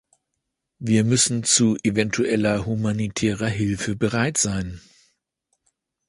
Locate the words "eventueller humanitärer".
1.83-3.45